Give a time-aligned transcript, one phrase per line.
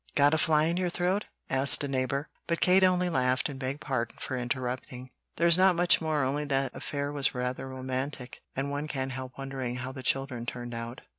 [0.15, 3.81] "Got a fly in your throat?" asked a neighbor; but Kate only laughed and begged
[3.81, 5.11] pardon for interrupting.
[5.35, 9.75] "There's not much more; only that affair was rather romantic, and one can't help wondering
[9.75, 11.01] how the children turned out.